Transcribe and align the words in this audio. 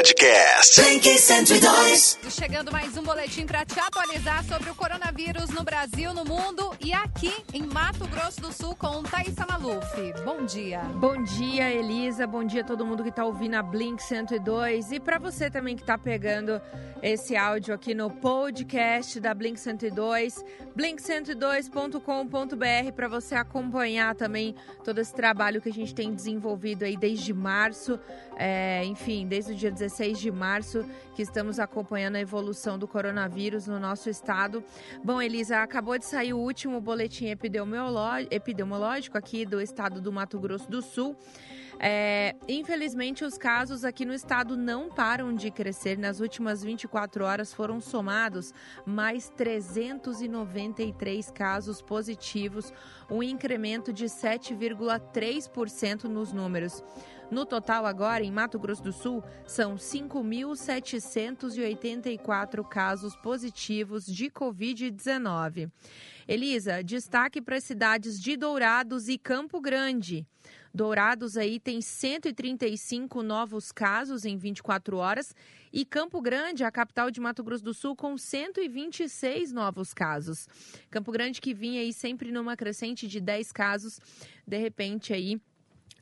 Podcast. 0.00 0.80
Blink 0.80 1.18
102. 1.18 2.18
Chegando 2.30 2.72
mais 2.72 2.96
um 2.96 3.02
boletim 3.02 3.44
para 3.44 3.66
te 3.66 3.78
atualizar 3.78 4.42
sobre 4.44 4.70
o 4.70 4.74
coronavírus 4.74 5.50
no 5.50 5.62
Brasil, 5.62 6.14
no 6.14 6.24
mundo 6.24 6.74
e 6.80 6.94
aqui 6.94 7.30
em 7.52 7.64
Mato 7.64 8.08
Grosso 8.08 8.40
do 8.40 8.50
Sul 8.50 8.74
com 8.74 9.02
Thaisa 9.02 9.44
Maluf. 9.46 9.84
Bom 10.24 10.46
dia. 10.46 10.80
Bom 10.94 11.22
dia, 11.22 11.70
Elisa. 11.70 12.26
Bom 12.26 12.42
dia 12.42 12.62
a 12.62 12.64
todo 12.64 12.86
mundo 12.86 13.02
que 13.02 13.10
está 13.10 13.26
ouvindo 13.26 13.56
a 13.56 13.62
Blink 13.62 14.02
102 14.02 14.92
e 14.92 15.00
para 15.00 15.18
você 15.18 15.50
também 15.50 15.76
que 15.76 15.82
está 15.82 15.98
pegando 15.98 16.62
esse 17.02 17.36
áudio 17.36 17.74
aqui 17.74 17.94
no 17.94 18.10
podcast 18.10 19.18
da 19.20 19.32
Blink 19.32 19.58
102, 19.58 20.44
blink102.com.br 20.76 22.92
para 22.94 23.08
você 23.08 23.34
acompanhar 23.34 24.14
também 24.14 24.54
todo 24.84 24.98
esse 24.98 25.14
trabalho 25.14 25.62
que 25.62 25.70
a 25.70 25.72
gente 25.72 25.94
tem 25.94 26.12
desenvolvido 26.12 26.84
aí 26.84 26.98
desde 26.98 27.32
março, 27.32 27.98
é, 28.36 28.84
enfim, 28.84 29.26
desde 29.26 29.52
o 29.52 29.54
dia 29.54 29.70
16 29.70 29.89
de 29.98 30.30
março, 30.30 30.84
que 31.14 31.22
estamos 31.22 31.58
acompanhando 31.58 32.16
a 32.16 32.20
evolução 32.20 32.78
do 32.78 32.88
coronavírus 32.88 33.66
no 33.66 33.78
nosso 33.78 34.08
estado. 34.08 34.62
Bom, 35.04 35.20
Elisa, 35.20 35.58
acabou 35.58 35.98
de 35.98 36.06
sair 36.06 36.32
o 36.32 36.38
último 36.38 36.80
boletim 36.80 37.26
epidemiológico 37.26 39.18
aqui 39.18 39.44
do 39.44 39.60
estado 39.60 40.00
do 40.00 40.12
Mato 40.12 40.38
Grosso 40.38 40.70
do 40.70 40.80
Sul. 40.80 41.16
É, 41.82 42.36
infelizmente, 42.46 43.24
os 43.24 43.38
casos 43.38 43.86
aqui 43.86 44.04
no 44.04 44.12
estado 44.12 44.54
não 44.54 44.90
param 44.90 45.34
de 45.34 45.50
crescer. 45.50 45.96
Nas 45.96 46.20
últimas 46.20 46.62
24 46.62 47.24
horas 47.24 47.54
foram 47.54 47.80
somados 47.80 48.52
mais 48.84 49.30
393 49.30 51.30
casos 51.30 51.80
positivos, 51.80 52.70
um 53.10 53.22
incremento 53.22 53.94
de 53.94 54.04
7,3% 54.04 56.04
nos 56.04 56.34
números. 56.34 56.84
No 57.30 57.46
total, 57.46 57.86
agora, 57.86 58.22
em 58.24 58.30
Mato 58.30 58.58
Grosso 58.58 58.82
do 58.82 58.92
Sul, 58.92 59.24
são 59.46 59.76
5.784 59.76 62.68
casos 62.68 63.16
positivos 63.16 64.04
de 64.04 64.28
Covid-19. 64.28 65.70
Elisa, 66.28 66.82
destaque 66.82 67.40
para 67.40 67.56
as 67.56 67.64
cidades 67.64 68.20
de 68.20 68.36
Dourados 68.36 69.08
e 69.08 69.16
Campo 69.16 69.58
Grande. 69.60 70.26
Dourados 70.72 71.36
aí 71.36 71.58
tem 71.58 71.80
135 71.80 73.22
novos 73.22 73.72
casos 73.72 74.24
em 74.24 74.36
24 74.36 74.96
horas 74.96 75.34
e 75.72 75.84
Campo 75.84 76.20
Grande, 76.20 76.62
a 76.62 76.70
capital 76.70 77.10
de 77.10 77.20
Mato 77.20 77.42
Grosso 77.42 77.64
do 77.64 77.74
Sul, 77.74 77.96
com 77.96 78.16
126 78.16 79.52
novos 79.52 79.92
casos. 79.92 80.48
Campo 80.88 81.10
Grande 81.10 81.40
que 81.40 81.52
vinha 81.52 81.80
aí 81.80 81.92
sempre 81.92 82.30
numa 82.30 82.56
crescente 82.56 83.08
de 83.08 83.20
10 83.20 83.50
casos, 83.50 84.00
de 84.46 84.58
repente 84.58 85.12
aí 85.12 85.40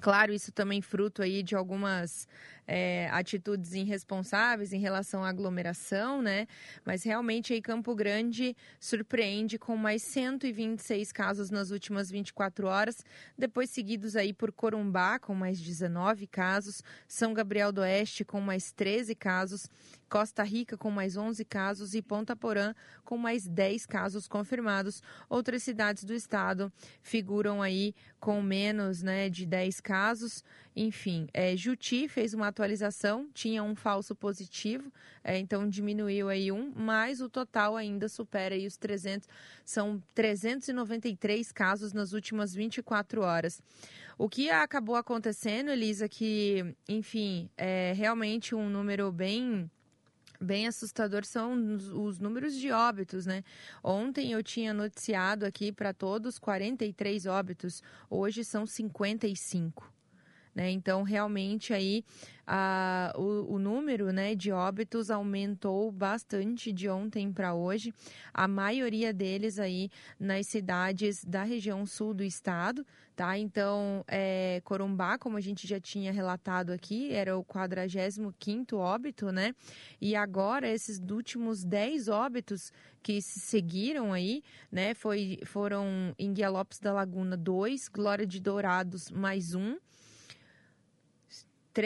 Claro, 0.01 0.33
isso 0.33 0.53
também 0.53 0.81
fruto 0.81 1.23
aí 1.23 1.43
de 1.43 1.57
algumas 1.57 2.29
é, 2.69 3.09
atitudes 3.11 3.73
irresponsáveis 3.73 4.75
em 4.75 4.79
relação 4.79 5.25
à 5.25 5.31
aglomeração, 5.31 6.21
né? 6.21 6.47
Mas 6.85 7.03
realmente 7.03 7.55
aí 7.55 7.63
Campo 7.63 7.95
Grande 7.95 8.55
surpreende 8.79 9.59
com 9.59 9.75
mais 9.75 10.03
126 10.03 11.11
casos 11.11 11.51
nas 11.51 11.71
últimas 11.71 12.11
24 12.11 12.67
horas, 12.67 13.03
depois 13.37 13.71
seguidos 13.71 14.15
aí 14.15 14.35
por 14.35 14.53
Corumbá 14.53 15.19
com 15.19 15.35
mais 15.35 15.59
19 15.59 16.27
casos, 16.27 16.83
São 17.07 17.33
Gabriel 17.33 17.73
do 17.73 17.81
Oeste 17.81 18.23
com 18.23 18.41
mais 18.41 18.71
13 18.71 19.15
casos, 19.15 19.67
Costa 20.09 20.43
Rica 20.43 20.77
com 20.77 20.91
mais 20.91 21.17
11 21.17 21.45
casos 21.45 21.95
e 21.95 22.03
Ponta 22.03 22.35
Porã 22.35 22.75
com 23.05 23.17
mais 23.17 23.47
10 23.47 23.87
casos 23.87 24.27
confirmados. 24.27 25.03
Outras 25.29 25.63
cidades 25.63 26.05
do 26.05 26.15
estado 26.15 26.73
figuram 27.03 27.63
aí 27.63 27.95
com 28.19 28.41
menos 28.43 29.03
né, 29.03 29.29
de 29.29 29.47
10 29.47 29.81
casos. 29.81 30.43
Enfim, 30.75 31.29
é, 31.33 31.57
Juti 31.57 32.09
fez 32.09 32.35
uma 32.35 32.49
atualização, 32.59 33.29
tinha 33.33 33.63
um 33.63 33.77
falso 33.77 34.15
positivo, 34.17 34.93
é, 35.23 35.39
então 35.39 35.69
diminuiu 35.69 36.29
aí 36.29 36.51
um, 36.51 36.73
mas 36.75 37.21
o 37.21 37.29
total 37.29 37.77
ainda 37.77 38.09
supera 38.09 38.57
aí 38.57 38.67
os 38.67 38.77
300, 38.77 39.29
são 39.65 40.03
393 40.13 41.53
casos 41.53 41.93
nas 41.93 42.13
últimas 42.13 42.53
24 42.53 43.23
horas. 43.23 43.63
O 44.19 44.29
que 44.29 44.51
acabou 44.51 44.97
acontecendo, 44.97 45.71
Elisa, 45.71 46.09
que, 46.09 46.75
enfim, 46.89 47.49
é 47.57 47.93
realmente 47.97 48.55
um 48.55 48.69
número 48.69 49.13
bem 49.13 49.71
bem 50.41 50.69
assustador 50.69 51.25
são 51.25 51.55
os 51.95 52.21
números 52.21 52.55
de 52.55 52.71
óbitos, 52.71 53.27
né? 53.27 53.43
Ontem 53.83 54.31
eu 54.31 54.41
tinha 54.41 54.73
noticiado 54.73 55.45
aqui 55.45 55.73
para 55.73 55.93
todos 55.93 56.39
43 56.39 57.27
óbitos, 57.27 57.83
hoje 58.09 58.45
são 58.45 58.65
55. 58.65 59.98
Né? 60.55 60.71
Então, 60.71 61.03
realmente 61.03 61.73
aí 61.73 62.05
a, 62.51 63.13
o, 63.15 63.55
o, 63.55 63.59
número 63.59 64.11
né, 64.11 64.35
de 64.35 64.51
óbitos 64.51 65.11
aumentou 65.11 65.93
bastante 65.93 66.73
de 66.73 66.89
ontem 66.89 67.31
para 67.31 67.55
hoje. 67.55 67.93
A 68.33 68.49
maioria 68.49 69.13
deles 69.13 69.59
aí 69.59 69.91
nas 70.19 70.47
cidades 70.47 71.23
da 71.23 71.43
região 71.43 71.85
sul 71.85 72.15
do 72.15 72.25
estado, 72.25 72.87
tá? 73.15 73.37
Então, 73.37 74.03
é, 74.09 74.63
Corumbá, 74.65 75.19
como 75.19 75.37
a 75.37 75.41
gente 75.43 75.67
já 75.67 75.79
tinha 75.79 76.11
relatado 76.11 76.71
aqui, 76.71 77.13
era 77.13 77.37
o 77.37 77.45
45º 77.45 78.79
óbito, 78.79 79.31
né? 79.31 79.55
E 80.01 80.17
agora, 80.17 80.67
esses 80.69 80.99
últimos 80.99 81.63
10 81.65 82.09
óbitos 82.09 82.73
que 83.03 83.21
se 83.21 83.41
seguiram 83.41 84.11
aí, 84.13 84.43
né? 84.73 84.95
Foi, 84.95 85.39
foram 85.45 86.15
em 86.19 86.33
Guia 86.33 86.49
Lopes 86.49 86.79
da 86.79 86.95
Laguna 86.95 87.37
2, 87.37 87.89
Glória 87.89 88.27
de 88.27 88.41
Dourados 88.41 89.11
mais 89.11 89.55
um, 89.55 89.77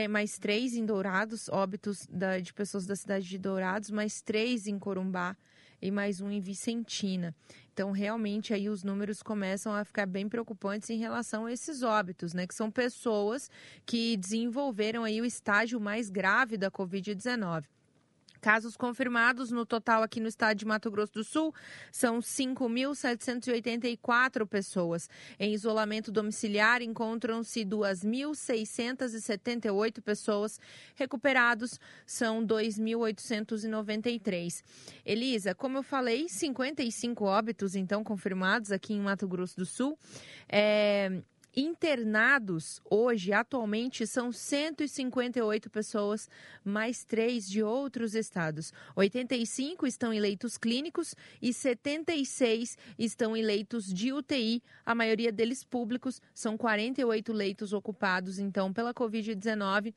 mais 0.09 0.39
três 0.39 0.75
em 0.75 0.87
Dourados, 0.87 1.49
óbitos 1.49 2.07
da, 2.11 2.39
de 2.39 2.53
pessoas 2.53 2.87
da 2.87 2.97
cidade 2.97 3.29
de 3.29 3.39
Dourados, 3.39 3.91
mais 3.91 4.23
três 4.23 4.67
em 4.67 4.79
Corumbá 4.79 5.37
e 5.81 5.91
mais 5.91 6.21
um 6.21 6.31
em 6.31 6.41
Vicentina. 6.41 7.35
Então, 7.73 7.91
realmente, 7.91 8.55
aí 8.55 8.69
os 8.69 8.85
números 8.85 9.23
começam 9.23 9.75
a 9.75 9.85
ficar 9.85 10.07
bem 10.07 10.29
preocupantes 10.29 10.91
em 10.91 10.99
relação 10.99 11.47
a 11.47 11.53
esses 11.53 11.83
óbitos, 11.83 12.33
né? 12.35 12.47
Que 12.47 12.55
são 12.55 12.71
pessoas 12.71 13.51
que 13.85 14.17
desenvolveram 14.17 15.05
aí 15.05 15.21
o 15.21 15.25
estágio 15.25 15.81
mais 15.81 16.09
grave 16.09 16.57
da 16.57 16.71
Covid-19. 16.71 17.65
Casos 18.43 18.77
confirmados 18.77 19.51
no 19.53 19.65
total 19.65 20.03
aqui 20.03 20.19
no 20.19 20.27
estado 20.27 20.59
de 20.59 20.67
Mato 20.67 20.91
Grosso 20.91 21.13
do 21.13 21.23
Sul 21.23 21.55
são 21.93 22.19
5.784 22.19 24.45
pessoas. 24.49 25.09
Em 25.39 25.55
isolamento 25.55 26.11
domiciliar 26.11 26.83
encontram-se 26.83 27.65
2.678 27.65 30.03
pessoas. 30.03 30.59
Recuperados 30.97 31.79
são 32.05 32.45
2.893. 32.45 34.65
Elisa, 35.07 35.55
como 35.55 35.79
eu 35.79 35.85
falei, 35.85 36.29
55 36.29 37.25
óbitos 37.25 37.77
então 37.77 38.03
confirmados 38.03 38.73
aqui 38.73 38.93
em 38.93 39.01
Mato 39.01 39.29
Grosso 39.29 39.57
do 39.57 39.65
Sul. 39.65 39.97
É, 40.49 41.23
Internados 41.55 42.81
hoje, 42.89 43.31
atualmente, 43.31 44.07
são 44.07 44.33
158 44.33 45.69
pessoas, 45.69 46.27
mais 46.65 47.05
três 47.05 47.47
de 47.47 47.63
outros 47.63 48.15
estados. 48.15 48.73
85 48.97 49.87
estão 49.87 50.15
em 50.15 50.21
leitos 50.21 50.57
clínicos 50.57 51.15
e 51.43 51.53
76 51.53 52.79
estão 52.99 53.37
em 53.37 53.43
leitos 53.43 53.93
de 53.93 54.15
UTI, 54.15 54.63
a 54.87 54.95
maioria 54.95 55.31
deles 55.31 55.63
públicos. 55.63 56.23
São 56.33 56.57
48 56.57 57.35
leitos 57.35 57.75
ocupados, 57.75 58.39
então, 58.39 58.73
pela 58.73 58.95
Covid-19 58.95 59.93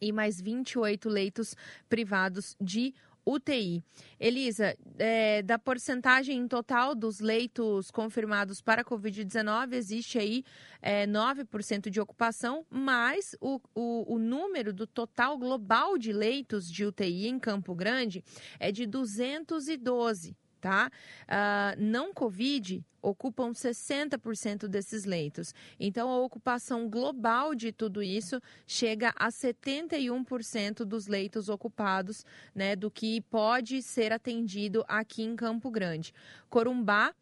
e 0.00 0.12
mais 0.12 0.40
28 0.40 1.08
leitos 1.08 1.56
privados 1.88 2.56
de 2.60 2.94
UTI. 3.26 3.82
Elisa, 4.20 4.76
é, 4.98 5.42
da 5.42 5.58
porcentagem 5.58 6.46
total 6.46 6.94
dos 6.94 7.18
leitos 7.18 7.90
confirmados 7.90 8.62
para 8.62 8.84
Covid-19, 8.84 9.72
existe 9.72 10.18
aí 10.18 10.44
é, 10.80 11.06
9% 11.06 11.90
de 11.90 12.00
ocupação, 12.00 12.64
mas 12.70 13.36
o, 13.40 13.60
o, 13.74 14.14
o 14.14 14.18
número 14.18 14.72
do 14.72 14.86
total 14.86 15.36
global 15.36 15.98
de 15.98 16.12
leitos 16.12 16.70
de 16.70 16.84
UTI 16.84 17.26
em 17.26 17.38
Campo 17.38 17.74
Grande 17.74 18.22
é 18.60 18.70
de 18.70 18.86
212 18.86 20.36
tá? 20.66 20.90
Uh, 21.28 21.80
não 21.80 22.12
Covid 22.12 22.84
ocupam 23.00 23.52
60% 23.52 24.66
desses 24.66 25.04
leitos. 25.04 25.54
Então, 25.78 26.10
a 26.10 26.18
ocupação 26.18 26.90
global 26.90 27.54
de 27.54 27.70
tudo 27.70 28.02
isso 28.02 28.40
chega 28.66 29.12
a 29.14 29.28
71% 29.28 30.84
dos 30.84 31.06
leitos 31.06 31.48
ocupados, 31.48 32.24
né, 32.52 32.74
do 32.74 32.90
que 32.90 33.20
pode 33.20 33.80
ser 33.80 34.12
atendido 34.12 34.84
aqui 34.88 35.22
em 35.22 35.36
Campo 35.36 35.70
Grande. 35.70 36.12
Corumbá 36.50 37.14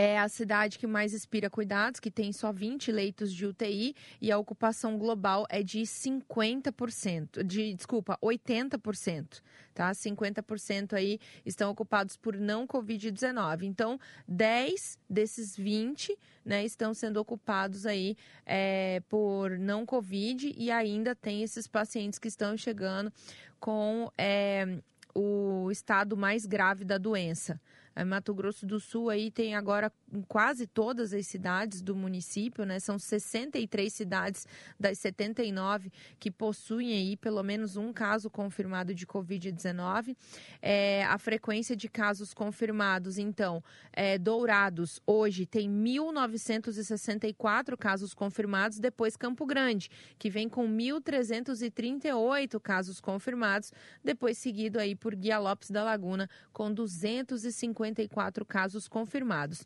é 0.00 0.16
a 0.16 0.28
cidade 0.28 0.78
que 0.78 0.86
mais 0.86 1.12
inspira 1.12 1.50
cuidados, 1.50 1.98
que 1.98 2.08
tem 2.08 2.32
só 2.32 2.52
20 2.52 2.92
leitos 2.92 3.34
de 3.34 3.44
UTI 3.44 3.96
e 4.20 4.30
a 4.30 4.38
ocupação 4.38 4.96
global 4.96 5.44
é 5.50 5.60
de 5.60 5.80
50%, 5.80 7.42
de, 7.42 7.74
desculpa, 7.74 8.16
80%, 8.22 9.42
tá? 9.74 9.90
50% 9.90 10.92
aí 10.92 11.18
estão 11.44 11.68
ocupados 11.68 12.16
por 12.16 12.36
não 12.36 12.64
COVID-19. 12.64 13.64
Então, 13.64 13.98
10 14.28 15.00
desses 15.10 15.56
20, 15.56 16.16
né, 16.44 16.64
estão 16.64 16.94
sendo 16.94 17.16
ocupados 17.16 17.84
aí 17.84 18.16
é, 18.46 19.02
por 19.08 19.58
não 19.58 19.84
COVID 19.84 20.54
e 20.56 20.70
ainda 20.70 21.12
tem 21.12 21.42
esses 21.42 21.66
pacientes 21.66 22.20
que 22.20 22.28
estão 22.28 22.56
chegando 22.56 23.12
com 23.58 24.12
é, 24.16 24.78
o 25.12 25.72
estado 25.72 26.16
mais 26.16 26.46
grave 26.46 26.84
da 26.84 26.98
doença. 26.98 27.60
Mato 28.04 28.34
Grosso 28.34 28.66
do 28.66 28.78
Sul 28.78 29.08
aí 29.10 29.30
tem 29.30 29.54
agora 29.54 29.90
quase 30.26 30.66
todas 30.66 31.12
as 31.12 31.26
cidades 31.26 31.82
do 31.82 31.94
município, 31.96 32.64
né? 32.64 32.78
São 32.78 32.96
63 32.98 33.92
cidades 33.92 34.46
das 34.78 34.98
79 34.98 35.90
que 36.18 36.30
possuem 36.30 36.92
aí 36.92 37.16
pelo 37.16 37.42
menos 37.42 37.76
um 37.76 37.92
caso 37.92 38.30
confirmado 38.30 38.94
de 38.94 39.04
Covid-19. 39.06 40.16
É, 40.62 41.04
a 41.04 41.18
frequência 41.18 41.74
de 41.74 41.88
casos 41.88 42.32
confirmados, 42.32 43.18
então, 43.18 43.60
é, 43.92 44.16
Dourados 44.18 45.00
hoje 45.06 45.46
tem 45.46 45.68
1.964 45.68 47.76
casos 47.76 48.14
confirmados, 48.14 48.78
depois 48.78 49.16
Campo 49.16 49.44
Grande, 49.44 49.90
que 50.18 50.30
vem 50.30 50.48
com 50.48 50.68
1.338 50.68 52.60
casos 52.60 53.00
confirmados, 53.00 53.72
depois 54.04 54.38
seguido 54.38 54.78
aí 54.78 54.94
por 54.94 55.16
Guia 55.16 55.38
Lopes 55.38 55.70
da 55.70 55.82
Laguna 55.82 56.28
com 56.52 56.72
250 56.72 57.87
54 57.94 58.44
casos 58.44 58.88
confirmados. 58.88 59.64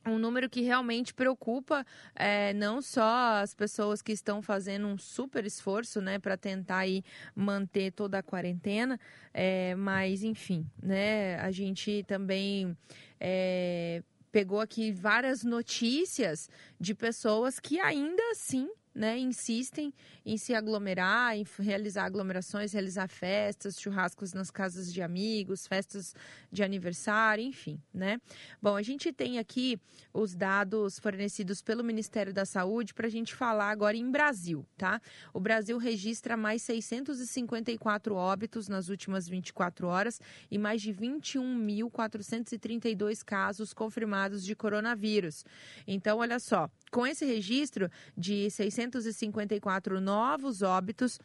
Um 0.06 0.18
número 0.18 0.48
que 0.48 0.60
realmente 0.60 1.12
preocupa 1.12 1.84
é, 2.14 2.52
não 2.54 2.80
só 2.80 3.40
as 3.42 3.54
pessoas 3.54 4.00
que 4.00 4.12
estão 4.12 4.40
fazendo 4.40 4.86
um 4.86 4.96
super 4.96 5.44
esforço 5.44 6.00
né, 6.00 6.16
para 6.18 6.36
tentar 6.36 6.78
aí 6.78 7.02
manter 7.34 7.90
toda 7.90 8.18
a 8.18 8.22
quarentena, 8.22 9.00
é, 9.34 9.74
mas 9.74 10.22
enfim, 10.22 10.64
né, 10.80 11.36
a 11.40 11.50
gente 11.50 12.04
também 12.06 12.76
é, 13.18 14.00
pegou 14.30 14.60
aqui 14.60 14.92
várias 14.92 15.42
notícias 15.42 16.48
de 16.78 16.94
pessoas 16.94 17.58
que 17.58 17.80
ainda 17.80 18.22
assim 18.30 18.70
né, 18.96 19.18
insistem 19.18 19.92
em 20.24 20.38
se 20.38 20.54
aglomerar, 20.54 21.36
em 21.36 21.44
realizar 21.58 22.06
aglomerações, 22.06 22.72
realizar 22.72 23.08
festas, 23.08 23.78
churrascos 23.78 24.32
nas 24.32 24.50
casas 24.50 24.90
de 24.90 25.02
amigos, 25.02 25.66
festas 25.66 26.14
de 26.50 26.62
aniversário, 26.62 27.44
enfim, 27.44 27.78
né? 27.92 28.18
Bom, 28.60 28.74
a 28.74 28.80
gente 28.80 29.12
tem 29.12 29.38
aqui 29.38 29.78
os 30.14 30.34
dados 30.34 30.98
fornecidos 30.98 31.60
pelo 31.60 31.84
Ministério 31.84 32.32
da 32.32 32.46
Saúde 32.46 32.94
para 32.94 33.06
a 33.06 33.10
gente 33.10 33.34
falar 33.34 33.68
agora 33.68 33.98
em 33.98 34.10
Brasil, 34.10 34.64
tá? 34.78 34.98
O 35.34 35.40
Brasil 35.40 35.76
registra 35.76 36.34
mais 36.34 36.62
654 36.62 38.14
óbitos 38.14 38.66
nas 38.66 38.88
últimas 38.88 39.28
24 39.28 39.88
horas 39.88 40.18
e 40.50 40.56
mais 40.56 40.80
de 40.80 40.94
21.432 40.94 43.22
casos 43.22 43.74
confirmados 43.74 44.42
de 44.42 44.56
coronavírus. 44.56 45.44
Então, 45.86 46.16
olha 46.18 46.40
só, 46.40 46.70
com 46.90 47.06
esse 47.06 47.24
registro 47.24 47.90
de 48.16 48.50
654 48.50 50.00
novos 50.00 50.62
óbitos, 50.62 51.18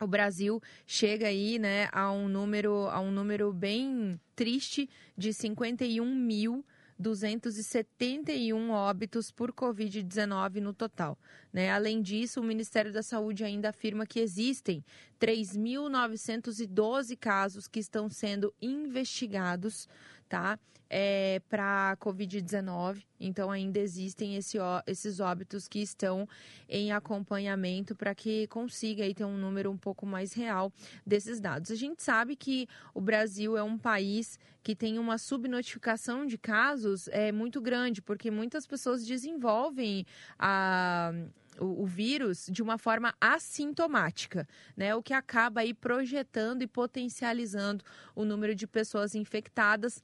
o 0.00 0.06
Brasil 0.06 0.60
chega 0.86 1.26
aí, 1.28 1.58
né, 1.58 1.88
a 1.92 2.10
um 2.10 2.28
número, 2.28 2.88
a 2.88 3.00
um 3.00 3.10
número 3.10 3.52
bem 3.52 4.20
triste 4.34 4.88
de 5.16 5.32
51 5.32 6.04
mil 6.14 6.64
271 7.02 8.70
óbitos 8.70 9.30
por 9.32 9.52
Covid-19 9.52 10.60
no 10.60 10.72
total. 10.72 11.18
Né? 11.52 11.70
Além 11.70 12.00
disso, 12.00 12.40
o 12.40 12.44
Ministério 12.44 12.92
da 12.92 13.02
Saúde 13.02 13.44
ainda 13.44 13.70
afirma 13.70 14.06
que 14.06 14.20
existem 14.20 14.84
3.912 15.20 17.18
casos 17.18 17.66
que 17.66 17.80
estão 17.80 18.08
sendo 18.08 18.54
investigados 18.62 19.88
tá? 20.32 20.58
É, 20.88 21.40
para 21.48 21.96
Covid-19. 21.98 23.02
Então, 23.20 23.50
ainda 23.50 23.78
existem 23.78 24.36
esse, 24.36 24.58
esses 24.86 25.20
óbitos 25.20 25.68
que 25.68 25.80
estão 25.80 26.26
em 26.68 26.90
acompanhamento 26.90 27.94
para 27.94 28.14
que 28.14 28.46
consiga 28.46 29.04
aí 29.04 29.14
ter 29.14 29.24
um 29.24 29.36
número 29.36 29.70
um 29.70 29.76
pouco 29.76 30.06
mais 30.06 30.32
real 30.32 30.72
desses 31.06 31.38
dados. 31.38 31.70
A 31.70 31.74
gente 31.74 32.02
sabe 32.02 32.34
que 32.34 32.66
o 32.94 33.00
Brasil 33.00 33.56
é 33.56 33.62
um 33.62 33.76
país 33.76 34.38
que 34.62 34.74
tem 34.74 34.98
uma 34.98 35.18
subnotificação 35.18 36.26
de 36.26 36.38
casos 36.38 37.08
é, 37.08 37.30
muito 37.30 37.60
grande, 37.60 38.00
porque 38.00 38.30
muitas 38.30 38.66
pessoas 38.66 39.06
desenvolvem 39.06 40.06
a 40.38 41.12
o, 41.58 41.82
o, 41.82 41.86
vírus 41.86 42.48
de 42.50 42.62
uma 42.62 42.78
forma 42.78 43.14
assintomática, 43.20 44.48
né? 44.74 44.94
O 44.94 45.02
que 45.02 45.12
acaba 45.12 45.60
aí 45.60 45.74
projetando 45.74 46.62
e 46.62 46.66
potencializando 46.66 47.84
o 48.14 48.24
número 48.24 48.54
de 48.54 48.66
pessoas 48.66 49.14
infectadas 49.14 50.02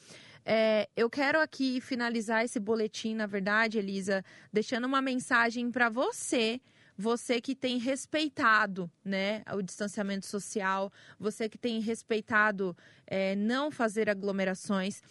É, 0.45 0.89
eu 0.95 1.09
quero 1.09 1.41
aqui 1.41 1.81
finalizar 1.81 2.45
esse 2.45 2.61
boletim, 2.61 3.15
na 3.15 3.27
verdade, 3.27 3.79
Elisa, 3.79 4.23
deixando 4.53 4.87
uma 4.87 5.01
mensagem 5.01 5.71
para 5.71 5.89
você 5.89 6.61
você 6.97 7.41
que 7.41 7.55
tem 7.55 7.79
respeitado 7.79 8.91
né, 9.05 9.43
o 9.53 9.61
distanciamento 9.61 10.27
social, 10.27 10.93
você 11.19 11.49
que 11.49 11.59
tem 11.59 11.81
respeitado 11.81 12.77
é, 13.07 13.35
não 13.35 13.71
fazer 13.71 14.09
aglomerações. 14.09 15.03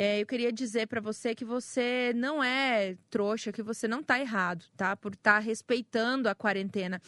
É, 0.00 0.20
eu 0.22 0.26
queria 0.26 0.52
dizer 0.52 0.86
para 0.86 1.00
você 1.00 1.34
que 1.34 1.44
você 1.44 2.12
não 2.14 2.40
é 2.40 2.96
trouxa, 3.10 3.50
que 3.50 3.64
você 3.64 3.88
não 3.88 3.98
está 3.98 4.20
errado, 4.20 4.64
tá? 4.76 4.94
Por 4.94 5.12
estar 5.12 5.32
tá 5.32 5.38
respeitando 5.40 6.28
a 6.28 6.36
quarentena. 6.36 7.02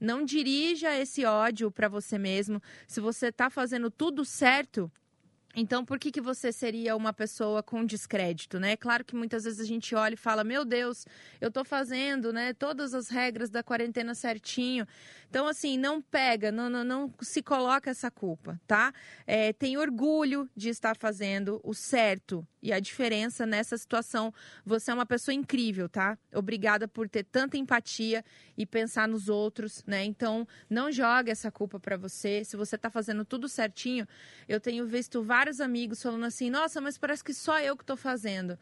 Não 0.00 0.24
dirija 0.24 0.96
esse 0.96 1.24
ódio 1.24 1.72
para 1.72 1.88
você 1.88 2.16
mesmo. 2.16 2.62
Se 2.86 3.00
você 3.00 3.30
está 3.30 3.50
fazendo 3.50 3.90
tudo 3.90 4.24
certo, 4.24 4.88
então, 5.58 5.86
por 5.86 5.98
que, 5.98 6.12
que 6.12 6.20
você 6.20 6.52
seria 6.52 6.94
uma 6.94 7.14
pessoa 7.14 7.62
com 7.62 7.82
descrédito, 7.82 8.60
né? 8.60 8.76
Claro 8.76 9.02
que 9.02 9.16
muitas 9.16 9.44
vezes 9.44 9.58
a 9.58 9.64
gente 9.64 9.94
olha 9.94 10.12
e 10.12 10.16
fala, 10.16 10.44
meu 10.44 10.66
Deus, 10.66 11.06
eu 11.40 11.50
tô 11.50 11.64
fazendo, 11.64 12.30
né, 12.30 12.52
todas 12.52 12.92
as 12.92 13.08
regras 13.08 13.48
da 13.48 13.62
quarentena 13.62 14.14
certinho. 14.14 14.86
Então, 15.30 15.48
assim, 15.48 15.78
não 15.78 16.02
pega, 16.02 16.52
não, 16.52 16.68
não, 16.68 16.84
não 16.84 17.14
se 17.22 17.42
coloca 17.42 17.90
essa 17.90 18.10
culpa, 18.10 18.60
tá? 18.66 18.92
É, 19.26 19.50
tem 19.54 19.78
orgulho 19.78 20.46
de 20.54 20.68
estar 20.68 20.94
fazendo 20.94 21.58
o 21.64 21.72
certo 21.72 22.46
e 22.66 22.72
a 22.72 22.80
diferença 22.80 23.46
nessa 23.46 23.78
situação. 23.78 24.34
Você 24.64 24.90
é 24.90 24.94
uma 24.94 25.06
pessoa 25.06 25.32
incrível, 25.32 25.88
tá? 25.88 26.18
Obrigada 26.34 26.88
por 26.88 27.08
ter 27.08 27.22
tanta 27.22 27.56
empatia 27.56 28.24
e 28.58 28.66
pensar 28.66 29.06
nos 29.06 29.28
outros, 29.28 29.84
né? 29.86 30.04
Então, 30.04 30.48
não 30.68 30.90
jogue 30.90 31.30
essa 31.30 31.48
culpa 31.48 31.78
para 31.78 31.96
você. 31.96 32.42
Se 32.44 32.56
você 32.56 32.76
tá 32.76 32.90
fazendo 32.90 33.24
tudo 33.24 33.48
certinho, 33.48 34.04
eu 34.48 34.58
tenho 34.58 34.84
visto 34.84 35.22
vários 35.22 35.60
amigos 35.60 36.02
falando 36.02 36.24
assim: 36.24 36.50
"Nossa, 36.50 36.80
mas 36.80 36.98
parece 36.98 37.22
que 37.22 37.32
só 37.32 37.60
eu 37.60 37.76
que 37.76 37.84
tô 37.84 37.96
fazendo" 37.96 38.58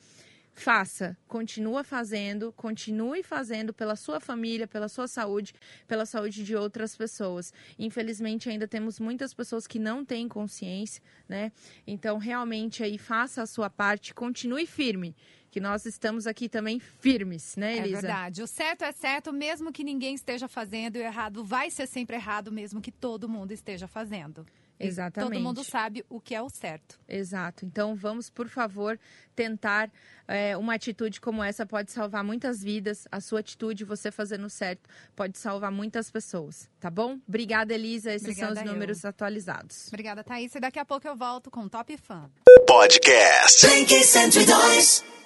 faça, 0.54 1.16
continua 1.26 1.82
fazendo, 1.82 2.52
continue 2.52 3.23
fazendo 3.23 3.75
pela 3.75 3.96
sua 3.96 4.20
família, 4.20 4.66
pela 4.66 4.88
sua 4.88 5.08
saúde, 5.08 5.52
pela 5.87 6.06
saúde 6.06 6.44
de 6.44 6.54
outras 6.54 6.96
pessoas. 6.96 7.52
Infelizmente 7.78 8.49
ainda 8.49 8.66
temos 8.68 9.00
muitas 9.00 9.34
pessoas 9.34 9.66
que 9.66 9.78
não 9.78 10.04
têm 10.04 10.28
consciência, 10.28 11.02
né? 11.28 11.50
Então 11.87 12.18
realmente 12.18 12.82
aí 12.82 12.96
faça 12.96 13.42
a 13.42 13.46
sua 13.46 13.68
parte, 13.68 14.14
continue 14.14 14.66
firme. 14.66 15.14
Que 15.50 15.61
nós 15.61 15.87
estamos 15.87 16.26
aqui 16.26 16.49
também 16.49 16.80
firmes, 16.80 17.54
né, 17.56 17.76
Elisa? 17.76 17.99
É 17.99 18.00
verdade. 18.00 18.42
O 18.42 18.46
certo 18.46 18.82
é 18.82 18.90
certo, 18.90 19.32
mesmo 19.32 19.73
que 19.73 19.84
ninguém 19.84 20.12
esteja 20.12 20.49
fazendo, 20.49 20.96
e 20.96 20.99
o 20.99 21.04
errado 21.04 21.44
vai 21.44 21.70
ser 21.70 21.87
sempre 21.87 22.16
errado, 22.16 22.50
mesmo 22.50 22.80
que 22.80 22.90
todo 22.90 23.28
mundo 23.28 23.52
esteja 23.52 23.87
fazendo. 23.87 24.44
Exatamente. 24.78 25.33
todo 25.33 25.43
mundo 25.43 25.64
sabe 25.64 26.04
o 26.09 26.21
que 26.21 26.35
é 26.35 26.43
o 26.43 26.49
certo. 26.49 26.99
Exato. 27.09 27.64
Então 27.64 27.95
vamos, 27.95 28.28
por 28.28 28.49
favor, 28.49 28.99
tentar 29.35 29.90
é, 30.26 30.57
uma 30.57 30.75
atitude 30.75 31.21
como 31.21 31.43
essa 31.43 31.64
pode 31.64 31.93
salvar 31.93 32.25
muitas 32.25 32.62
vidas. 32.62 33.07
A 33.11 33.21
sua 33.21 33.40
atitude, 33.40 33.85
você 33.85 34.11
fazendo 34.11 34.49
certo, 34.50 34.88
pode 35.14 35.38
salvar 35.38 35.71
muitas 35.71 36.11
pessoas. 36.11 36.69
Tá 36.81 36.90
bom? 36.90 37.19
Obrigada, 37.26 37.75
Elisa. 37.75 38.12
Esses 38.12 38.28
Obrigada 38.28 38.54
são 38.54 38.64
os 38.64 38.71
números 38.71 39.04
atualizados. 39.04 39.88
Obrigada, 39.88 40.25
Thaís. 40.25 40.54
E 40.54 40.61
daqui 40.61 40.78
a 40.78 40.85
pouco 40.85 41.07
eu 41.07 41.16
volto 41.16 41.50
com 41.50 41.61
o 41.61 41.71
Top 41.71 41.97
Fã. 41.97 42.31
Podcast. 42.66 43.66
102. 43.66 45.24